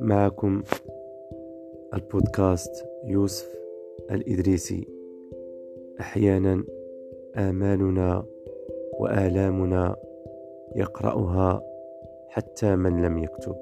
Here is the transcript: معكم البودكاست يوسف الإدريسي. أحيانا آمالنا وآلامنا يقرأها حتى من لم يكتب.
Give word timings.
معكم 0.00 0.62
البودكاست 1.94 2.86
يوسف 3.04 3.54
الإدريسي. 4.10 4.88
أحيانا 6.00 6.64
آمالنا 7.36 8.24
وآلامنا 8.98 9.96
يقرأها 10.76 11.62
حتى 12.28 12.76
من 12.76 13.02
لم 13.02 13.18
يكتب. 13.18 13.56